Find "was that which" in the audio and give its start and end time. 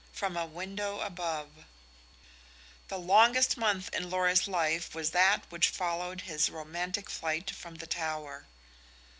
4.95-5.69